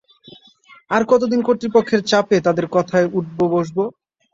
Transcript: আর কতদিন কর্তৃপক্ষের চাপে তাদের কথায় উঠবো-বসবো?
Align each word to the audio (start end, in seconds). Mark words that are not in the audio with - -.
আর 0.91 1.01
কতদিন 1.09 1.39
কর্তৃপক্ষের 1.43 2.01
চাপে 2.03 2.37
তাদের 2.45 2.65
কথায় 2.75 3.07
উঠবো-বসবো? 3.17 3.83